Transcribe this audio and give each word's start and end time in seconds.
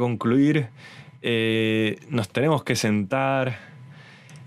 concluir, 0.00 0.68
eh, 1.22 1.98
nos 2.08 2.28
tenemos 2.28 2.64
que 2.64 2.74
sentar, 2.74 3.58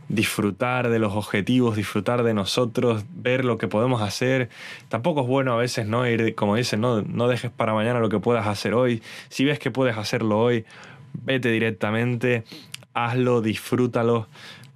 disfrutar 0.10 0.90
de 0.90 1.00
los 1.00 1.14
objetivos, 1.14 1.76
disfrutar 1.76 2.24
de 2.24 2.34
nosotros, 2.34 3.06
ver 3.16 3.46
lo 3.46 3.58
que 3.58 3.68
podemos 3.68 4.02
hacer. 4.02 4.50
Tampoco 4.90 5.22
es 5.22 5.28
bueno 5.28 5.54
a 5.54 5.58
veces 5.58 5.88
no 5.88 6.08
ir, 6.08 6.36
como 6.36 6.56
dicen, 6.56 6.82
no, 6.82 7.02
no 7.02 7.28
dejes 7.28 7.52
para 7.52 7.74
mañana 7.74 8.00
lo 8.00 8.10
que 8.10 8.20
puedas 8.20 8.48
hacer 8.48 8.74
hoy. 8.74 9.02
Si 9.30 9.46
ves 9.46 9.60
que 9.60 9.72
puedes 9.72 9.98
hacerlo 9.98 10.40
hoy, 10.40 10.66
vete 11.14 11.50
directamente, 11.50 12.44
hazlo, 12.94 13.42
disfrútalo, 13.42 14.28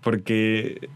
porque 0.02 0.90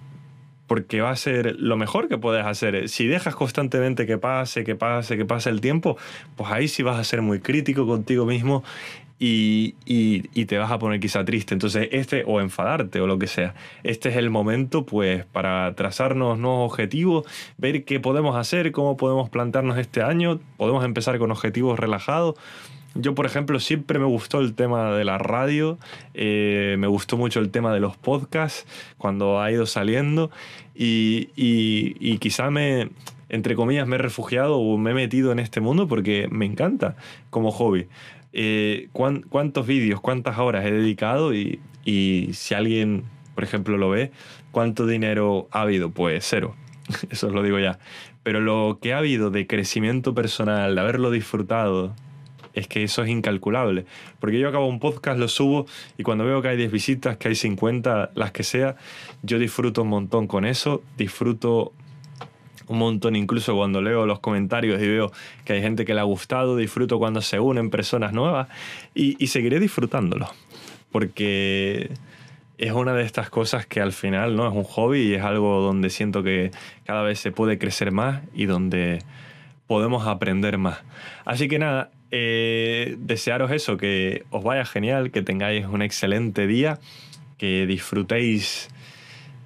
porque 0.71 1.01
va 1.01 1.09
a 1.09 1.17
ser 1.17 1.57
lo 1.59 1.75
mejor 1.75 2.07
que 2.07 2.17
puedes 2.17 2.45
hacer. 2.45 2.87
Si 2.87 3.05
dejas 3.05 3.35
constantemente 3.35 4.05
que 4.05 4.17
pase, 4.17 4.63
que 4.63 4.73
pase, 4.73 5.17
que 5.17 5.25
pase 5.25 5.49
el 5.49 5.59
tiempo, 5.59 5.97
pues 6.37 6.49
ahí 6.49 6.69
sí 6.69 6.81
vas 6.81 6.97
a 6.97 7.03
ser 7.03 7.21
muy 7.21 7.41
crítico 7.41 7.85
contigo 7.85 8.25
mismo 8.25 8.63
y, 9.23 9.75
y, 9.85 10.45
te 10.45 10.57
vas 10.57 10.71
a 10.71 10.79
poner 10.79 10.99
quizá 10.99 11.23
triste. 11.23 11.53
Entonces, 11.53 11.89
este, 11.91 12.23
o 12.25 12.41
enfadarte 12.41 12.99
o 13.01 13.05
lo 13.05 13.19
que 13.19 13.27
sea. 13.27 13.53
Este 13.83 14.09
es 14.09 14.15
el 14.15 14.31
momento, 14.31 14.83
pues, 14.83 15.25
para 15.25 15.75
trazarnos 15.75 16.39
nuevos 16.39 16.71
objetivos, 16.71 17.27
ver 17.59 17.85
qué 17.85 17.99
podemos 17.99 18.35
hacer, 18.35 18.71
cómo 18.71 18.97
podemos 18.97 19.29
plantarnos 19.29 19.77
este 19.77 20.01
año. 20.01 20.39
Podemos 20.57 20.83
empezar 20.83 21.19
con 21.19 21.29
objetivos 21.29 21.79
relajados 21.79 22.35
yo, 22.93 23.15
por 23.15 23.25
ejemplo, 23.25 23.59
siempre 23.61 23.99
me 23.99 24.05
gustó 24.05 24.41
el 24.41 24.53
tema 24.53 24.91
de 24.91 25.05
la 25.05 25.17
radio, 25.17 25.77
eh, 26.13 26.75
me 26.77 26.87
gustó 26.87 27.15
mucho 27.15 27.39
el 27.39 27.49
tema 27.49 27.73
de 27.73 27.79
los 27.79 27.95
podcasts 27.95 28.65
cuando 28.97 29.39
ha 29.39 29.49
ido 29.49 29.65
saliendo 29.65 30.29
y, 30.75 31.29
y, 31.37 32.17
quizá 32.17 32.51
me, 32.51 32.89
entre 33.29 33.55
comillas, 33.55 33.87
me 33.87 33.95
he 33.95 33.99
refugiado 33.99 34.57
o 34.57 34.77
me 34.77 34.91
he 34.91 34.93
metido 34.93 35.31
en 35.31 35.39
este 35.39 35.61
mundo 35.61 35.87
porque 35.87 36.27
me 36.31 36.45
encanta 36.45 36.97
como 37.29 37.51
hobby. 37.51 37.87
Eh, 38.33 38.89
¿Cuántos 38.93 39.67
vídeos, 39.67 39.99
cuántas 40.01 40.37
horas 40.37 40.65
he 40.65 40.71
dedicado 40.71 41.33
y, 41.33 41.59
y 41.83 42.29
si 42.33 42.53
alguien, 42.53 43.03
por 43.35 43.43
ejemplo, 43.43 43.77
lo 43.77 43.89
ve, 43.89 44.11
cuánto 44.51 44.87
dinero 44.87 45.47
ha 45.51 45.61
habido? 45.61 45.91
Pues 45.91 46.25
cero, 46.27 46.55
eso 47.09 47.27
os 47.27 47.33
lo 47.33 47.43
digo 47.43 47.59
ya. 47.59 47.79
Pero 48.23 48.39
lo 48.39 48.79
que 48.81 48.93
ha 48.93 48.99
habido 48.99 49.31
de 49.31 49.47
crecimiento 49.47 50.13
personal, 50.13 50.75
de 50.75 50.81
haberlo 50.81 51.11
disfrutado, 51.11 51.95
es 52.53 52.67
que 52.67 52.83
eso 52.83 53.03
es 53.03 53.09
incalculable. 53.09 53.85
Porque 54.19 54.39
yo 54.39 54.47
acabo 54.47 54.67
un 54.67 54.79
podcast, 54.79 55.19
lo 55.19 55.27
subo 55.27 55.65
y 55.97 56.03
cuando 56.03 56.25
veo 56.25 56.41
que 56.41 56.49
hay 56.49 56.57
10 56.57 56.71
visitas, 56.71 57.17
que 57.17 57.29
hay 57.29 57.35
50, 57.35 58.11
las 58.15 58.31
que 58.31 58.43
sea, 58.43 58.75
yo 59.23 59.39
disfruto 59.39 59.83
un 59.83 59.89
montón 59.89 60.27
con 60.27 60.45
eso, 60.45 60.83
disfruto 60.97 61.73
un 62.71 62.79
montón 62.79 63.15
incluso 63.15 63.55
cuando 63.55 63.81
leo 63.81 64.05
los 64.05 64.19
comentarios 64.19 64.81
y 64.81 64.87
veo 64.87 65.11
que 65.45 65.53
hay 65.53 65.61
gente 65.61 65.85
que 65.85 65.93
le 65.93 65.99
ha 65.99 66.03
gustado, 66.03 66.55
disfruto 66.57 66.97
cuando 66.97 67.21
se 67.21 67.39
unen 67.39 67.69
personas 67.69 68.13
nuevas 68.13 68.47
y, 68.95 69.27
seguiré 69.27 69.59
disfrutándolo. 69.59 70.29
Porque 70.91 71.91
es 72.57 72.71
una 72.71 72.93
de 72.93 73.03
estas 73.03 73.29
cosas 73.29 73.65
que 73.65 73.81
al 73.81 73.91
final 73.91 74.35
no 74.35 74.47
es 74.47 74.53
un 74.53 74.63
hobby 74.63 75.01
y 75.01 75.13
es 75.13 75.23
algo 75.23 75.61
donde 75.61 75.89
siento 75.89 76.23
que 76.23 76.51
cada 76.85 77.03
vez 77.03 77.19
se 77.19 77.31
puede 77.31 77.57
crecer 77.57 77.91
más 77.91 78.21
y 78.33 78.45
donde 78.45 78.99
podemos 79.67 80.07
aprender 80.07 80.57
más. 80.57 80.79
Así 81.25 81.47
que 81.47 81.59
nada, 81.59 81.91
eh, 82.11 82.95
desearos 82.99 83.51
eso, 83.51 83.77
que 83.77 84.25
os 84.29 84.43
vaya 84.43 84.65
genial, 84.65 85.11
que 85.11 85.21
tengáis 85.21 85.65
un 85.65 85.81
excelente 85.81 86.45
día, 86.45 86.79
que 87.37 87.65
disfrutéis 87.65 88.69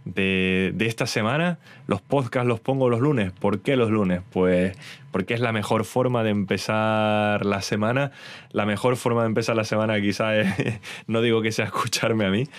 de, 0.06 0.74
esta 0.80 1.08
semana. 1.08 1.58
Los 1.88 2.02
podcasts 2.02 2.48
los 2.48 2.60
pongo 2.60 2.90
los 2.90 3.00
lunes. 3.00 3.32
¿Por 3.32 3.60
qué 3.60 3.76
los 3.76 3.90
lunes? 3.90 4.22
Pues 4.32 4.78
porque 5.16 5.34
es 5.34 5.40
la 5.40 5.54
mejor 5.54 5.86
forma 5.86 6.26
de 6.26 6.32
empezar 6.32 7.46
la 7.46 7.62
semana. 7.62 8.12
La 8.52 8.66
mejor 8.66 8.98
forma 8.98 9.22
de 9.22 9.28
empezar 9.28 9.56
la 9.56 9.64
semana 9.64 10.02
quizás 10.02 10.46
es, 10.60 10.82
no 11.08 11.22
digo 11.22 11.42
que 11.42 11.54
sea 11.54 11.64
escucharme 11.64 12.26
a 12.26 12.30
mí, 12.30 12.50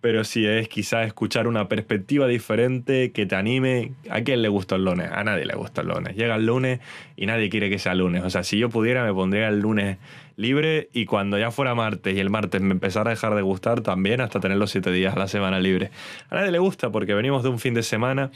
pero 0.00 0.24
sí 0.24 0.46
es 0.46 0.66
quizás 0.68 1.06
escuchar 1.06 1.46
una 1.46 1.68
perspectiva 1.68 2.26
diferente 2.26 3.12
que 3.12 3.26
te 3.26 3.36
anime. 3.36 3.92
¿A 4.08 4.22
quién 4.22 4.40
le 4.40 4.48
gusta 4.48 4.76
el 4.76 4.86
lunes? 4.86 5.10
A 5.12 5.22
nadie 5.24 5.44
le 5.44 5.54
gusta 5.54 5.82
el 5.82 5.88
lunes. 5.88 6.16
Llega 6.16 6.36
el 6.36 6.46
lunes 6.46 6.80
y 7.16 7.26
nadie 7.26 7.50
quiere 7.50 7.68
que 7.68 7.78
sea 7.78 7.94
lunes. 7.94 8.24
O 8.24 8.30
sea, 8.30 8.44
si 8.44 8.58
yo 8.58 8.70
pudiera 8.70 9.04
me 9.04 9.12
pondría 9.12 9.48
el 9.48 9.60
lunes 9.60 9.98
libre 10.36 10.88
y 10.94 11.04
cuando 11.04 11.38
ya 11.38 11.50
fuera 11.50 11.74
martes 11.74 12.16
y 12.16 12.18
el 12.18 12.30
martes 12.30 12.62
me 12.62 12.72
empezara 12.72 13.10
a 13.10 13.14
dejar 13.14 13.34
de 13.34 13.42
gustar 13.42 13.82
también 13.82 14.22
hasta 14.22 14.40
tener 14.40 14.56
los 14.56 14.70
siete 14.70 14.90
días 14.90 15.14
a 15.14 15.18
la 15.18 15.28
semana 15.28 15.60
libre. 15.60 15.90
A 16.30 16.36
nadie 16.36 16.50
le 16.50 16.58
gusta 16.58 16.90
porque 16.90 17.12
venimos 17.12 17.42
de 17.42 17.50
un 17.50 17.58
fin 17.58 17.74
de 17.74 17.82
semana. 17.82 18.30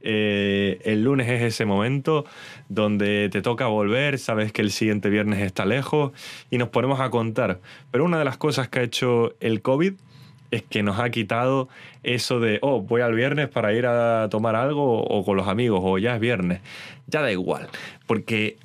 Eh, 0.00 0.80
el 0.84 1.04
lunes 1.04 1.28
es 1.28 1.42
ese 1.42 1.66
momento 1.66 2.24
donde 2.70 3.09
te 3.30 3.42
toca 3.42 3.66
volver, 3.66 4.18
sabes 4.18 4.52
que 4.52 4.62
el 4.62 4.70
siguiente 4.70 5.10
viernes 5.10 5.40
está 5.40 5.64
lejos 5.64 6.12
y 6.50 6.58
nos 6.58 6.68
ponemos 6.68 7.00
a 7.00 7.10
contar. 7.10 7.60
Pero 7.90 8.04
una 8.04 8.18
de 8.18 8.24
las 8.24 8.36
cosas 8.36 8.68
que 8.68 8.80
ha 8.80 8.82
hecho 8.82 9.34
el 9.40 9.62
COVID 9.62 9.94
es 10.50 10.62
que 10.62 10.82
nos 10.82 10.98
ha 10.98 11.10
quitado 11.10 11.68
eso 12.02 12.40
de, 12.40 12.58
oh, 12.62 12.80
voy 12.80 13.02
al 13.02 13.14
viernes 13.14 13.48
para 13.48 13.72
ir 13.72 13.86
a 13.86 14.28
tomar 14.30 14.56
algo 14.56 15.02
o 15.02 15.24
con 15.24 15.36
los 15.36 15.48
amigos, 15.48 15.80
o 15.82 15.98
ya 15.98 16.14
es 16.14 16.20
viernes. 16.20 16.60
Ya 17.06 17.22
da 17.22 17.30
igual, 17.30 17.68
porque 18.06 18.56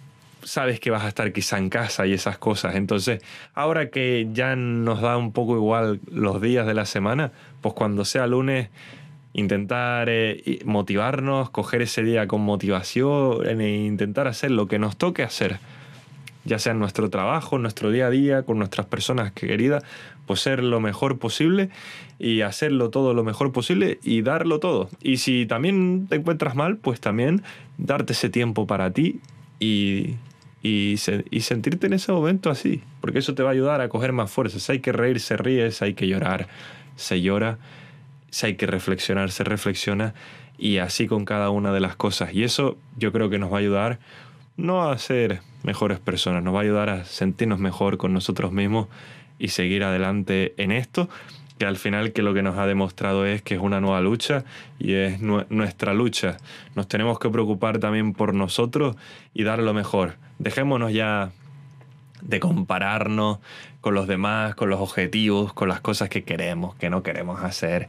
sabes 0.45 0.79
que 0.79 0.91
vas 0.91 1.03
a 1.03 1.07
estar 1.07 1.31
quizá 1.33 1.57
en 1.57 1.69
casa 1.69 2.05
y 2.05 2.13
esas 2.13 2.37
cosas. 2.37 2.75
Entonces, 2.75 3.21
ahora 3.53 3.89
que 3.89 4.27
ya 4.31 4.55
nos 4.55 5.01
da 5.01 5.17
un 5.17 5.31
poco 5.31 5.55
igual 5.55 5.99
los 6.11 6.41
días 6.41 6.65
de 6.65 6.73
la 6.73 6.85
semana, 6.85 7.31
pues 7.61 7.73
cuando 7.73 8.05
sea 8.05 8.27
lunes, 8.27 8.69
intentar 9.35 10.07
eh, 10.09 10.59
motivarnos, 10.65 11.51
coger 11.51 11.83
ese 11.83 12.01
día 12.01 12.27
con 12.27 12.41
motivación 12.41 13.59
e 13.59 13.85
intentar 13.85 14.27
hacer 14.27 14.51
lo 14.51 14.67
que 14.67 14.79
nos 14.79 14.97
toque 14.97 15.21
hacer 15.21 15.59
ya 16.45 16.59
sea 16.59 16.71
en 16.73 16.79
nuestro 16.79 17.09
trabajo, 17.09 17.55
en 17.55 17.63
nuestro 17.63 17.91
día 17.91 18.07
a 18.07 18.09
día, 18.11 18.43
con 18.43 18.59
nuestras 18.59 18.85
personas 18.85 19.31
queridas, 19.31 19.83
pues 20.27 20.39
ser 20.39 20.63
lo 20.63 20.79
mejor 20.79 21.17
posible 21.17 21.69
y 22.19 22.41
hacerlo 22.41 22.91
todo 22.91 23.13
lo 23.13 23.23
mejor 23.23 23.51
posible 23.51 23.99
y 24.03 24.21
darlo 24.21 24.59
todo. 24.59 24.89
Y 25.01 25.17
si 25.17 25.45
también 25.47 26.07
te 26.07 26.17
encuentras 26.17 26.55
mal, 26.55 26.77
pues 26.77 27.01
también 27.01 27.41
darte 27.77 28.13
ese 28.13 28.29
tiempo 28.29 28.67
para 28.67 28.91
ti 28.91 29.19
y, 29.59 30.15
y, 30.61 30.97
sentirte 30.97 31.87
en 31.87 31.93
ese 31.93 32.11
momento 32.11 32.49
así, 32.49 32.81
porque 33.01 33.19
eso 33.19 33.33
te 33.33 33.43
va 33.43 33.49
a 33.49 33.53
ayudar 33.53 33.81
a 33.81 33.89
coger 33.89 34.13
más 34.13 34.31
fuerzas. 34.31 34.69
Hay 34.69 34.79
que 34.79 34.91
reír, 34.91 35.19
se 35.19 35.37
ríe, 35.37 35.71
si 35.71 35.83
hay 35.83 35.93
que 35.95 36.07
llorar, 36.07 36.47
se 36.95 37.21
llora, 37.21 37.57
si 38.35 38.47
hay 38.47 38.55
que 38.55 38.67
reflexionar, 38.67 39.31
se 39.31 39.45
reflexiona 39.45 40.13
y 40.57 40.79
así 40.79 41.07
con 41.07 41.23
cada 41.23 41.51
una 41.51 41.71
de 41.71 41.79
las 41.79 41.95
cosas. 41.95 42.33
Y 42.33 42.43
eso 42.43 42.77
yo 42.97 43.13
creo 43.13 43.29
que 43.29 43.39
nos 43.39 43.49
va 43.49 43.55
a 43.55 43.59
ayudar 43.61 43.99
no 44.57 44.89
a 44.89 44.97
ser 44.97 45.39
mejores 45.63 45.99
personas, 45.99 46.43
nos 46.43 46.53
va 46.53 46.59
a 46.59 46.63
ayudar 46.63 46.89
a 46.89 47.05
sentirnos 47.05 47.59
mejor 47.59 47.97
con 47.97 48.13
nosotros 48.13 48.51
mismos 48.51 48.89
y 49.39 49.49
seguir 49.49 49.85
adelante 49.85 50.53
en 50.57 50.73
esto, 50.73 51.07
que 51.57 51.65
al 51.65 51.77
final 51.77 52.11
que 52.11 52.23
lo 52.23 52.33
que 52.33 52.43
nos 52.43 52.57
ha 52.57 52.67
demostrado 52.67 53.25
es 53.25 53.41
que 53.41 53.55
es 53.55 53.61
una 53.61 53.79
nueva 53.79 54.01
lucha 54.01 54.43
y 54.79 54.95
es 54.95 55.21
nuestra 55.21 55.93
lucha. 55.93 56.35
Nos 56.75 56.89
tenemos 56.89 57.19
que 57.19 57.29
preocupar 57.29 57.79
también 57.79 58.11
por 58.11 58.33
nosotros 58.33 58.97
y 59.33 59.43
dar 59.43 59.59
lo 59.59 59.73
mejor. 59.73 60.17
Dejémonos 60.39 60.91
ya 60.91 61.31
de 62.21 62.41
compararnos 62.41 63.39
con 63.85 63.93
los 63.93 64.07
demás, 64.07 64.55
con 64.55 64.71
los 64.71 64.81
objetivos, 64.81 65.53
con 65.53 65.69
las 65.69 65.79
cosas 65.79 66.09
que 66.09 66.23
queremos, 66.23 66.73
que 66.73 66.89
no 66.89 67.03
queremos 67.03 67.43
hacer. 67.43 67.87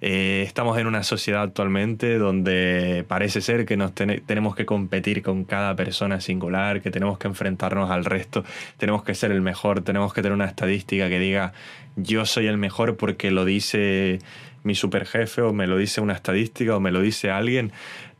Eh, 0.00 0.42
estamos 0.46 0.78
en 0.78 0.86
una 0.86 1.02
sociedad 1.02 1.42
actualmente 1.42 2.16
donde 2.16 3.04
parece 3.08 3.42
ser 3.42 3.66
que 3.66 3.76
nos 3.76 3.92
tenemos 3.92 4.56
que 4.56 4.64
competir 4.64 5.22
con 5.22 5.44
cada 5.44 5.76
persona 5.76 6.22
singular, 6.22 6.80
que 6.80 6.90
tenemos 6.90 7.18
que 7.18 7.28
enfrentarnos 7.28 7.90
al 7.90 8.06
resto, 8.06 8.42
tenemos 8.78 9.04
que 9.04 9.14
ser 9.14 9.32
el 9.32 9.42
mejor, 9.42 9.82
tenemos 9.82 10.14
que 10.14 10.22
tener 10.22 10.32
una 10.34 10.46
estadística 10.46 11.10
que 11.10 11.18
diga 11.18 11.52
yo 11.94 12.24
soy 12.24 12.46
el 12.46 12.56
mejor 12.56 12.96
porque 12.96 13.30
lo 13.30 13.44
dice 13.44 14.20
mi 14.62 14.74
superjefe 14.74 15.42
o 15.42 15.52
me 15.52 15.66
lo 15.66 15.76
dice 15.76 16.00
una 16.00 16.14
estadística 16.14 16.74
o 16.74 16.80
me 16.80 16.90
lo 16.90 17.02
dice 17.02 17.30
alguien. 17.30 17.70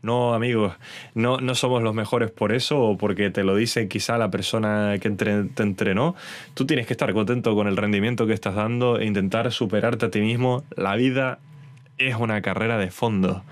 No, 0.04 0.34
amigos, 0.34 0.74
no, 1.14 1.38
no 1.38 1.54
somos 1.54 1.82
los 1.82 1.94
mejores 1.94 2.30
por 2.30 2.52
eso 2.52 2.78
o 2.78 2.98
porque 2.98 3.30
te 3.30 3.42
lo 3.42 3.56
dice 3.56 3.88
quizá 3.88 4.18
la 4.18 4.30
persona 4.30 4.98
que 5.00 5.08
te 5.08 5.62
entrenó. 5.62 6.14
Tú 6.52 6.66
tienes 6.66 6.86
que 6.86 6.92
estar 6.92 7.10
contento 7.14 7.54
con 7.54 7.68
el 7.68 7.78
rendimiento 7.78 8.26
que 8.26 8.34
estás 8.34 8.54
dando 8.54 8.98
e 8.98 9.06
intentar 9.06 9.50
superarte 9.50 10.04
a 10.04 10.10
ti 10.10 10.20
mismo. 10.20 10.62
La 10.76 10.94
vida 10.94 11.38
es 11.96 12.16
una 12.16 12.42
carrera 12.42 12.76
de 12.76 12.90
fondo. 12.90 13.44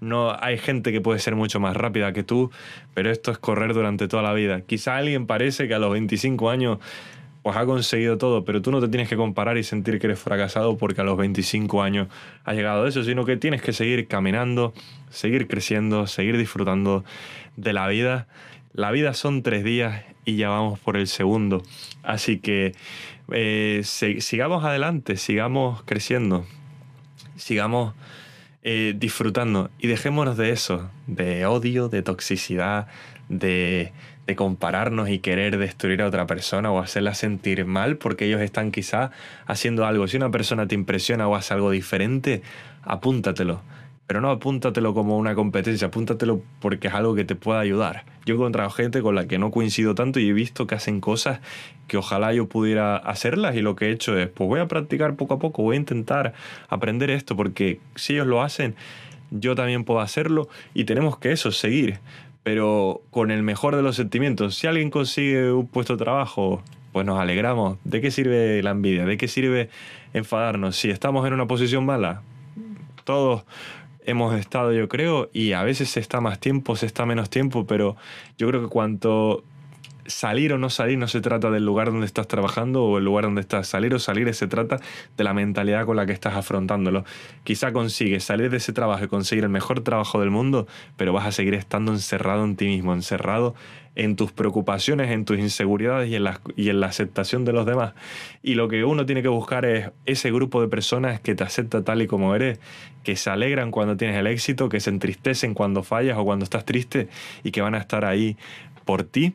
No 0.00 0.36
hay 0.40 0.58
gente 0.58 0.90
que 0.90 1.00
puede 1.00 1.20
ser 1.20 1.36
mucho 1.36 1.60
más 1.60 1.76
rápida 1.76 2.12
que 2.12 2.24
tú, 2.24 2.50
pero 2.92 3.12
esto 3.12 3.30
es 3.30 3.38
correr 3.38 3.72
durante 3.72 4.08
toda 4.08 4.24
la 4.24 4.32
vida. 4.32 4.62
Quizá 4.62 4.96
alguien 4.96 5.28
parece 5.28 5.68
que 5.68 5.74
a 5.74 5.78
los 5.78 5.92
25 5.92 6.50
años 6.50 6.78
pues 7.42 7.56
ha 7.56 7.64
conseguido 7.64 8.18
todo, 8.18 8.44
pero 8.44 8.60
tú 8.60 8.70
no 8.70 8.80
te 8.80 8.88
tienes 8.88 9.08
que 9.08 9.16
comparar 9.16 9.56
y 9.56 9.62
sentir 9.62 9.98
que 9.98 10.06
eres 10.08 10.18
fracasado 10.18 10.76
porque 10.76 11.00
a 11.00 11.04
los 11.04 11.16
25 11.16 11.82
años 11.82 12.08
has 12.44 12.54
llegado 12.54 12.84
a 12.84 12.88
eso, 12.88 13.02
sino 13.02 13.24
que 13.24 13.36
tienes 13.36 13.62
que 13.62 13.72
seguir 13.72 14.06
caminando, 14.08 14.74
seguir 15.10 15.48
creciendo, 15.48 16.06
seguir 16.06 16.36
disfrutando 16.36 17.04
de 17.56 17.72
la 17.72 17.88
vida. 17.88 18.26
La 18.72 18.90
vida 18.90 19.14
son 19.14 19.42
tres 19.42 19.64
días 19.64 20.04
y 20.24 20.36
ya 20.36 20.50
vamos 20.50 20.78
por 20.78 20.96
el 20.96 21.06
segundo. 21.06 21.62
Así 22.02 22.38
que 22.38 22.74
eh, 23.32 23.82
sigamos 23.84 24.64
adelante, 24.64 25.16
sigamos 25.16 25.82
creciendo, 25.84 26.44
sigamos 27.36 27.94
eh, 28.62 28.94
disfrutando 28.96 29.70
y 29.78 29.86
dejémonos 29.86 30.36
de 30.36 30.50
eso, 30.50 30.90
de 31.06 31.46
odio, 31.46 31.88
de 31.88 32.02
toxicidad, 32.02 32.88
de, 33.30 33.92
de 34.30 34.36
compararnos 34.36 35.10
y 35.10 35.18
querer 35.18 35.58
destruir 35.58 36.02
a 36.02 36.06
otra 36.06 36.26
persona 36.26 36.70
o 36.70 36.78
hacerla 36.78 37.14
sentir 37.14 37.64
mal 37.64 37.96
porque 37.96 38.26
ellos 38.26 38.40
están 38.40 38.70
quizá 38.70 39.10
haciendo 39.46 39.84
algo. 39.84 40.08
Si 40.08 40.16
una 40.16 40.30
persona 40.30 40.66
te 40.66 40.74
impresiona 40.74 41.28
o 41.28 41.34
hace 41.34 41.54
algo 41.54 41.70
diferente, 41.70 42.42
apúntatelo 42.82 43.60
pero 44.10 44.20
no 44.20 44.30
apúntatelo 44.30 44.92
como 44.92 45.16
una 45.18 45.36
competencia, 45.36 45.86
apúntatelo 45.86 46.42
porque 46.58 46.88
es 46.88 46.94
algo 46.94 47.14
que 47.14 47.24
te 47.24 47.36
pueda 47.36 47.60
ayudar. 47.60 48.04
Yo 48.26 48.34
he 48.34 48.36
encontrado 48.38 48.68
gente 48.70 49.02
con 49.02 49.14
la 49.14 49.28
que 49.28 49.38
no 49.38 49.52
coincido 49.52 49.94
tanto 49.94 50.18
y 50.18 50.28
he 50.28 50.32
visto 50.32 50.66
que 50.66 50.74
hacen 50.74 51.00
cosas 51.00 51.38
que 51.86 51.96
ojalá 51.96 52.32
yo 52.32 52.48
pudiera 52.48 52.96
hacerlas 52.96 53.54
y 53.54 53.60
lo 53.60 53.76
que 53.76 53.86
he 53.86 53.92
hecho 53.92 54.18
es, 54.18 54.26
pues 54.26 54.48
voy 54.48 54.58
a 54.58 54.66
practicar 54.66 55.14
poco 55.14 55.34
a 55.34 55.38
poco, 55.38 55.62
voy 55.62 55.76
a 55.76 55.78
intentar 55.78 56.34
aprender 56.68 57.08
esto 57.08 57.36
porque 57.36 57.78
si 57.94 58.14
ellos 58.14 58.26
lo 58.26 58.42
hacen, 58.42 58.74
yo 59.30 59.54
también 59.54 59.84
puedo 59.84 60.00
hacerlo 60.00 60.48
y 60.74 60.86
tenemos 60.86 61.16
que 61.18 61.30
eso, 61.30 61.52
seguir, 61.52 62.00
pero 62.50 63.02
con 63.12 63.30
el 63.30 63.44
mejor 63.44 63.76
de 63.76 63.82
los 63.82 63.94
sentimientos. 63.94 64.56
Si 64.56 64.66
alguien 64.66 64.90
consigue 64.90 65.52
un 65.52 65.68
puesto 65.68 65.92
de 65.92 66.02
trabajo, 66.02 66.64
pues 66.90 67.06
nos 67.06 67.20
alegramos. 67.20 67.78
¿De 67.84 68.00
qué 68.00 68.10
sirve 68.10 68.60
la 68.60 68.72
envidia? 68.72 69.06
¿De 69.06 69.16
qué 69.16 69.28
sirve 69.28 69.70
enfadarnos? 70.14 70.74
Si 70.74 70.90
estamos 70.90 71.24
en 71.28 71.34
una 71.34 71.46
posición 71.46 71.86
mala, 71.86 72.22
todos 73.04 73.44
hemos 74.04 74.34
estado, 74.34 74.72
yo 74.72 74.88
creo, 74.88 75.30
y 75.32 75.52
a 75.52 75.62
veces 75.62 75.90
se 75.90 76.00
está 76.00 76.20
más 76.20 76.40
tiempo, 76.40 76.74
se 76.74 76.86
está 76.86 77.06
menos 77.06 77.30
tiempo, 77.30 77.68
pero 77.68 77.94
yo 78.36 78.48
creo 78.48 78.60
que 78.60 78.68
cuanto 78.68 79.44
salir 80.06 80.52
o 80.52 80.58
no 80.58 80.70
salir 80.70 80.98
no 80.98 81.08
se 81.08 81.20
trata 81.20 81.50
del 81.50 81.64
lugar 81.64 81.90
donde 81.90 82.06
estás 82.06 82.28
trabajando 82.28 82.84
o 82.84 82.98
el 82.98 83.04
lugar 83.04 83.24
donde 83.24 83.40
estás. 83.40 83.66
Salir 83.68 83.94
o 83.94 83.98
salir 83.98 84.32
se 84.34 84.46
trata 84.46 84.78
de 85.16 85.24
la 85.24 85.34
mentalidad 85.34 85.86
con 85.86 85.96
la 85.96 86.06
que 86.06 86.12
estás 86.12 86.34
afrontándolo. 86.34 87.04
Quizá 87.44 87.72
consigues 87.72 88.24
salir 88.24 88.50
de 88.50 88.58
ese 88.58 88.72
trabajo 88.72 89.04
y 89.04 89.08
conseguir 89.08 89.44
el 89.44 89.50
mejor 89.50 89.80
trabajo 89.80 90.20
del 90.20 90.30
mundo, 90.30 90.66
pero 90.96 91.12
vas 91.12 91.26
a 91.26 91.32
seguir 91.32 91.54
estando 91.54 91.92
encerrado 91.92 92.44
en 92.44 92.56
ti 92.56 92.66
mismo, 92.66 92.92
encerrado 92.92 93.54
en 93.96 94.16
tus 94.16 94.32
preocupaciones, 94.32 95.10
en 95.10 95.24
tus 95.24 95.38
inseguridades 95.38 96.08
y 96.08 96.14
en, 96.14 96.24
la, 96.24 96.40
y 96.56 96.70
en 96.70 96.80
la 96.80 96.86
aceptación 96.86 97.44
de 97.44 97.52
los 97.52 97.66
demás. 97.66 97.94
Y 98.42 98.54
lo 98.54 98.68
que 98.68 98.84
uno 98.84 99.04
tiene 99.04 99.22
que 99.22 99.28
buscar 99.28 99.64
es 99.64 99.90
ese 100.06 100.30
grupo 100.30 100.60
de 100.60 100.68
personas 100.68 101.20
que 101.20 101.34
te 101.34 101.44
acepta 101.44 101.82
tal 101.82 102.02
y 102.02 102.06
como 102.06 102.34
eres, 102.34 102.60
que 103.02 103.16
se 103.16 103.30
alegran 103.30 103.70
cuando 103.70 103.96
tienes 103.96 104.16
el 104.16 104.26
éxito, 104.26 104.68
que 104.68 104.80
se 104.80 104.90
entristecen 104.90 105.54
cuando 105.54 105.82
fallas 105.82 106.16
o 106.18 106.24
cuando 106.24 106.44
estás 106.44 106.64
triste 106.64 107.08
y 107.42 107.50
que 107.50 107.62
van 107.62 107.74
a 107.74 107.78
estar 107.78 108.04
ahí 108.04 108.36
por 108.84 109.02
ti 109.02 109.34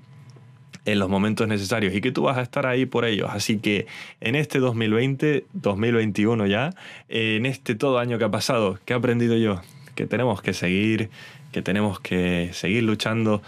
en 0.85 0.99
los 0.99 1.09
momentos 1.09 1.47
necesarios 1.47 1.93
y 1.93 2.01
que 2.01 2.11
tú 2.11 2.23
vas 2.23 2.37
a 2.37 2.41
estar 2.41 2.65
ahí 2.65 2.85
por 2.85 3.05
ellos. 3.05 3.29
Así 3.31 3.57
que 3.57 3.87
en 4.21 4.35
este 4.35 4.59
2020, 4.59 5.45
2021 5.53 6.47
ya, 6.47 6.73
en 7.09 7.45
este 7.45 7.75
todo 7.75 7.99
año 7.99 8.17
que 8.17 8.25
ha 8.25 8.31
pasado, 8.31 8.79
¿qué 8.85 8.93
he 8.93 8.95
aprendido 8.95 9.35
yo? 9.35 9.61
Que 9.95 10.05
tenemos 10.05 10.41
que 10.41 10.53
seguir, 10.53 11.09
que 11.51 11.61
tenemos 11.61 11.99
que 11.99 12.51
seguir 12.53 12.83
luchando 12.83 13.41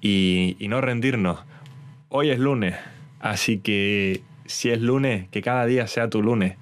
y, 0.00 0.56
y 0.58 0.68
no 0.68 0.80
rendirnos. 0.80 1.40
Hoy 2.08 2.30
es 2.30 2.38
lunes, 2.38 2.76
así 3.20 3.58
que 3.58 4.22
si 4.46 4.70
es 4.70 4.80
lunes, 4.80 5.28
que 5.30 5.42
cada 5.42 5.66
día 5.66 5.86
sea 5.88 6.08
tu 6.08 6.22
lunes, 6.22 6.56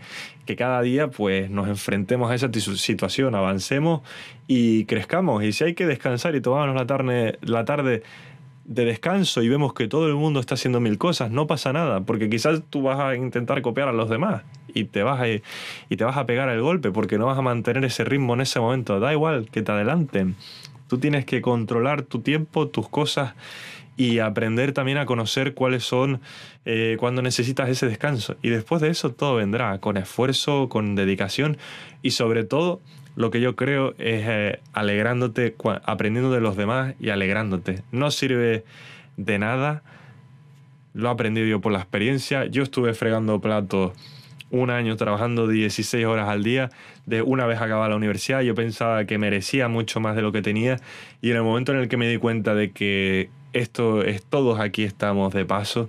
que 0.46 0.56
cada 0.56 0.82
día 0.82 1.08
pues 1.08 1.50
nos 1.50 1.68
enfrentemos 1.68 2.30
a 2.30 2.34
esa 2.34 2.50
situación, 2.52 3.34
avancemos 3.34 4.02
y 4.46 4.84
crezcamos. 4.86 5.44
Y 5.44 5.52
si 5.52 5.64
hay 5.64 5.74
que 5.74 5.86
descansar 5.86 6.34
y 6.34 6.40
tomarnos 6.40 6.76
la 6.76 6.86
tarde, 6.86 7.38
la 7.42 7.64
tarde 7.64 8.02
de 8.64 8.84
descanso 8.84 9.42
y 9.42 9.48
vemos 9.48 9.74
que 9.74 9.88
todo 9.88 10.08
el 10.08 10.14
mundo 10.14 10.40
está 10.40 10.54
haciendo 10.54 10.80
mil 10.80 10.98
cosas, 10.98 11.30
no 11.30 11.46
pasa 11.46 11.72
nada, 11.72 12.00
porque 12.00 12.30
quizás 12.30 12.62
tú 12.70 12.82
vas 12.82 12.98
a 12.98 13.14
intentar 13.14 13.60
copiar 13.62 13.88
a 13.88 13.92
los 13.92 14.08
demás 14.08 14.42
y 14.74 14.84
te 14.84 15.02
vas 15.02 15.20
a, 15.20 15.28
y 15.28 15.40
te 15.96 16.04
vas 16.04 16.16
a 16.16 16.26
pegar 16.26 16.48
el 16.48 16.60
golpe 16.60 16.90
porque 16.90 17.18
no 17.18 17.26
vas 17.26 17.38
a 17.38 17.42
mantener 17.42 17.84
ese 17.84 18.04
ritmo 18.04 18.34
en 18.34 18.40
ese 18.40 18.60
momento. 18.60 19.00
Da 19.00 19.12
igual 19.12 19.48
que 19.50 19.62
te 19.62 19.72
adelanten. 19.72 20.36
Tú 20.88 20.98
tienes 20.98 21.24
que 21.24 21.40
controlar 21.40 22.02
tu 22.02 22.20
tiempo, 22.20 22.68
tus 22.68 22.88
cosas 22.88 23.34
y 23.96 24.18
aprender 24.18 24.72
también 24.72 24.98
a 24.98 25.06
conocer 25.06 25.54
cuáles 25.54 25.84
son 25.84 26.20
eh, 26.64 26.96
cuando 26.98 27.22
necesitas 27.22 27.68
ese 27.68 27.86
descanso. 27.86 28.36
Y 28.42 28.48
después 28.48 28.82
de 28.82 28.88
eso 28.88 29.10
todo 29.10 29.36
vendrá 29.36 29.78
con 29.78 29.96
esfuerzo, 29.96 30.68
con 30.68 30.94
dedicación 30.94 31.58
y 32.02 32.10
sobre 32.10 32.44
todo 32.44 32.80
lo 33.16 33.30
que 33.30 33.40
yo 33.40 33.54
creo 33.54 33.90
es 33.98 34.24
eh, 34.26 34.60
alegrándote, 34.72 35.54
aprendiendo 35.84 36.32
de 36.32 36.40
los 36.40 36.56
demás 36.56 36.94
y 36.98 37.10
alegrándote. 37.10 37.82
No 37.92 38.10
sirve 38.10 38.64
de 39.16 39.38
nada, 39.38 39.82
lo 40.94 41.08
he 41.08 41.12
aprendido 41.12 41.46
yo 41.46 41.60
por 41.60 41.72
la 41.72 41.78
experiencia. 41.78 42.46
Yo 42.46 42.62
estuve 42.64 42.94
fregando 42.94 43.40
platos 43.40 43.92
un 44.50 44.70
año 44.70 44.96
trabajando 44.96 45.48
16 45.48 46.06
horas 46.06 46.28
al 46.28 46.44
día, 46.44 46.70
de 47.06 47.22
una 47.22 47.44
vez 47.46 47.60
acabada 47.60 47.88
la 47.88 47.96
universidad, 47.96 48.40
yo 48.42 48.54
pensaba 48.54 49.04
que 49.04 49.18
merecía 49.18 49.68
mucho 49.68 49.98
más 50.00 50.14
de 50.14 50.22
lo 50.22 50.30
que 50.30 50.42
tenía 50.42 50.78
y 51.20 51.30
en 51.30 51.36
el 51.36 51.42
momento 51.42 51.72
en 51.72 51.78
el 51.78 51.88
que 51.88 51.96
me 51.96 52.08
di 52.08 52.18
cuenta 52.18 52.54
de 52.54 52.70
que 52.70 53.30
esto 53.54 54.02
es 54.02 54.22
todos 54.22 54.60
aquí 54.60 54.82
estamos 54.82 55.32
de 55.32 55.46
paso 55.46 55.88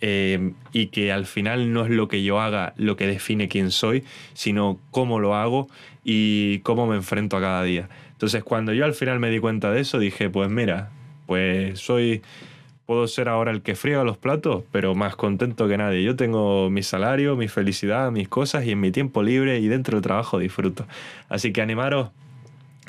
eh, 0.00 0.52
y 0.72 0.86
que 0.86 1.12
al 1.12 1.26
final 1.26 1.72
no 1.72 1.84
es 1.84 1.90
lo 1.90 2.08
que 2.08 2.22
yo 2.22 2.40
haga 2.40 2.72
lo 2.76 2.96
que 2.96 3.06
define 3.06 3.48
quién 3.48 3.70
soy, 3.70 4.04
sino 4.32 4.78
cómo 4.90 5.18
lo 5.18 5.34
hago 5.34 5.68
y 6.04 6.60
cómo 6.60 6.86
me 6.86 6.96
enfrento 6.96 7.36
a 7.36 7.40
cada 7.40 7.62
día. 7.62 7.88
Entonces 8.12 8.44
cuando 8.44 8.72
yo 8.72 8.84
al 8.84 8.94
final 8.94 9.18
me 9.18 9.30
di 9.30 9.40
cuenta 9.40 9.70
de 9.70 9.80
eso, 9.80 9.98
dije, 9.98 10.30
pues 10.30 10.48
mira, 10.50 10.90
pues 11.26 11.80
soy, 11.80 12.22
puedo 12.86 13.08
ser 13.08 13.28
ahora 13.28 13.50
el 13.50 13.62
que 13.62 13.74
friega 13.74 14.04
los 14.04 14.16
platos, 14.16 14.62
pero 14.70 14.94
más 14.94 15.16
contento 15.16 15.66
que 15.68 15.78
nadie. 15.78 16.02
Yo 16.04 16.16
tengo 16.16 16.70
mi 16.70 16.82
salario, 16.82 17.34
mi 17.34 17.48
felicidad, 17.48 18.12
mis 18.12 18.28
cosas 18.28 18.66
y 18.66 18.70
en 18.70 18.80
mi 18.80 18.92
tiempo 18.92 19.22
libre 19.22 19.58
y 19.58 19.68
dentro 19.68 19.96
del 19.96 20.02
trabajo 20.02 20.38
disfruto. 20.38 20.86
Así 21.28 21.52
que 21.52 21.60
animaros 21.60 22.10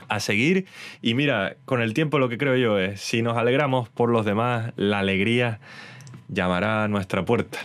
a 0.10 0.20
seguir 0.20 0.66
y 1.02 1.14
mira, 1.14 1.56
con 1.66 1.82
el 1.82 1.94
tiempo 1.94 2.20
lo 2.20 2.30
que 2.30 2.38
creo 2.38 2.56
yo 2.56 2.80
es, 2.80 3.02
si 3.02 3.22
nos 3.22 3.38
alegramos 3.38 3.90
por 3.90 4.10
los 4.10 4.26
demás, 4.26 4.74
la 4.76 5.00
alegría 5.00 5.60
llamará 6.28 6.84
a 6.84 6.88
nuestra 6.88 7.26
puerta. 7.26 7.60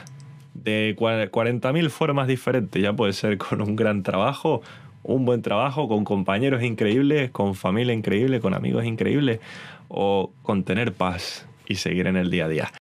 De 0.55 0.95
40.000 0.97 1.91
formas 1.91 2.27
diferentes, 2.29 2.83
ya 2.83 2.93
puede 2.93 3.13
ser 3.13 3.39
con 3.39 3.61
un 3.61 3.77
gran 3.77 4.03
trabajo, 4.03 4.63
un 5.03 5.25
buen 5.25 5.43
trabajo, 5.43 5.89
con 5.89 6.05
compañeros 6.05 6.63
increíbles, 6.63 7.31
con 7.31 7.55
familia 7.55 7.95
increíble, 7.95 8.41
con 8.41 8.55
amigos 8.55 8.85
increíbles, 8.85 9.41
o 9.89 10.33
con 10.43 10.65
tener 10.65 10.93
paz 10.93 11.47
y 11.67 11.77
seguir 11.77 12.07
en 12.07 12.17
el 12.17 12.31
día 12.31 12.45
a 12.45 12.49
día. 12.49 12.80